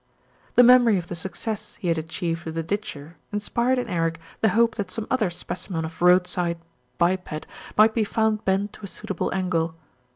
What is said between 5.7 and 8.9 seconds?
of roadside biped might be found bent to a